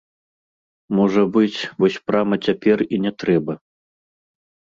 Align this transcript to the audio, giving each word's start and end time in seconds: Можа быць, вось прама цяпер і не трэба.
Можа 0.99 1.21
быць, 1.35 1.59
вось 1.83 1.99
прама 2.07 2.35
цяпер 2.47 2.77
і 2.87 2.95
не 3.05 3.11
трэба. 3.21 3.53